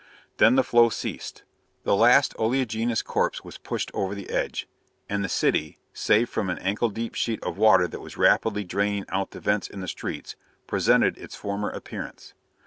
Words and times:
Then 0.37 0.55
the 0.55 0.63
flow 0.63 0.89
ceased. 0.89 1.43
The 1.83 1.95
last 1.95 2.33
oleaginous 2.39 3.03
corpse 3.03 3.43
was 3.43 3.59
pushed 3.59 3.91
over 3.93 4.15
the 4.15 4.31
edge. 4.31 4.67
And 5.07 5.23
the 5.23 5.29
city, 5.29 5.77
save 5.93 6.27
for 6.27 6.41
an 6.41 6.57
ankle 6.57 6.89
deep 6.89 7.13
sheet 7.13 7.39
of 7.43 7.59
water 7.59 7.87
that 7.87 8.01
was 8.01 8.17
rapidly 8.17 8.63
draining 8.63 9.05
out 9.09 9.29
the 9.29 9.39
vents 9.39 9.67
in 9.69 9.81
the 9.81 9.87
streets, 9.87 10.35
presented 10.65 11.19
its 11.19 11.35
former 11.35 11.69
appearance. 11.69 12.33